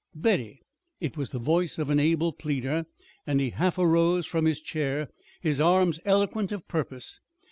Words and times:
"Betty!" 0.15 0.63
It 0.99 1.15
was 1.15 1.29
the 1.29 1.37
voice 1.37 1.77
of 1.77 1.91
an 1.91 1.99
able 1.99 2.33
pleader 2.33 2.87
and 3.27 3.39
he 3.39 3.51
half 3.51 3.77
arose 3.77 4.25
from 4.25 4.45
his 4.45 4.59
chair, 4.59 5.09
his 5.41 5.61
arms 5.61 5.99
eloquent 6.05 6.51
of 6.51 6.67
purpose. 6.67 7.19